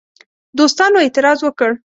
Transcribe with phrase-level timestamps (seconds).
[0.57, 1.69] دوستانو اعتراض وکړ.